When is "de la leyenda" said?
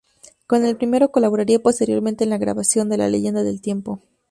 2.89-3.43